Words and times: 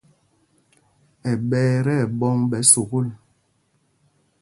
Ɛ́ 1.29 1.33
ɓɛ̄y 1.49 1.73
tí 1.85 1.93
ɛɓɔ̌ŋ 2.03 2.37
ɓɛ̌ 2.49 2.61
sukûl. 2.71 3.07